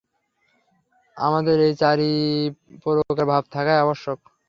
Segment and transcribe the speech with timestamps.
[1.17, 2.11] আমাদের এই চারি
[2.83, 4.19] প্রকার ভাব থাকাই আবশ্যক।